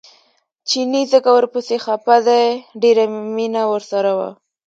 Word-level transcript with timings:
چیني 0.67 1.03
ځکه 1.13 1.29
ورپسې 1.37 1.75
خپه 1.85 2.15
دی 2.27 2.45
ډېره 2.81 3.03
یې 3.07 3.11
مینه 3.35 3.63
ورسره 3.71 4.11
وه. 4.17 4.29